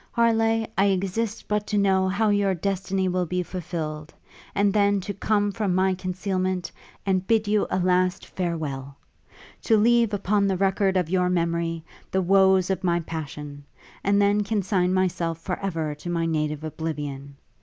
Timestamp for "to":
1.67-1.77, 5.01-5.13, 9.61-9.77, 15.93-16.09